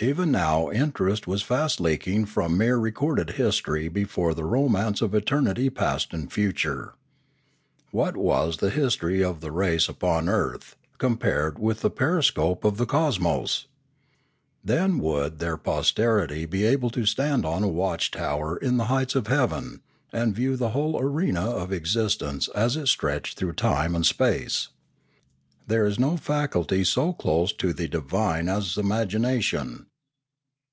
Even 0.00 0.30
now 0.30 0.70
interest 0.70 1.26
was 1.26 1.42
fast 1.42 1.80
leaking 1.80 2.24
from 2.24 2.56
mere 2.56 2.76
recorded 2.76 3.30
history 3.30 3.88
before 3.88 4.32
the 4.32 4.44
romance 4.44 5.02
of 5.02 5.12
eternity 5.12 5.68
past 5.70 6.14
and 6.14 6.32
future. 6.32 6.94
What 7.90 8.16
was 8.16 8.58
the 8.58 8.70
history 8.70 9.24
of 9.24 9.40
the 9.40 9.50
race 9.50 9.88
upon 9.88 10.28
earth, 10.28 10.76
compared 10.98 11.58
with 11.58 11.80
the 11.80 11.90
periscope 11.90 12.62
of 12.64 12.76
the 12.76 12.86
cosmos? 12.86 13.66
Then 14.62 15.00
would 15.00 15.40
their 15.40 15.56
posterity 15.56 16.46
be 16.46 16.62
able 16.64 16.90
to 16.90 17.04
stand 17.04 17.44
on 17.44 17.64
a 17.64 17.68
watch 17.68 18.12
tower 18.12 18.56
in 18.56 18.76
the 18.76 18.84
heights 18.94 19.16
of 19.16 19.26
heaven, 19.26 19.80
and 20.12 20.32
view 20.32 20.54
the 20.56 20.68
whole 20.70 20.96
arena 21.02 21.42
of 21.44 21.72
exist 21.72 22.22
ence 22.22 22.46
as 22.50 22.76
it 22.76 22.86
stretched 22.86 23.36
through 23.36 23.54
time 23.54 23.96
and 23.96 24.06
space. 24.06 24.68
There 25.66 25.84
is 25.84 25.98
no 25.98 26.16
faculty 26.16 26.82
so 26.84 27.12
close 27.12 27.52
to 27.54 27.74
the 27.74 27.88
divine 27.88 28.48
as 28.48 28.78
imagination. 28.78 29.84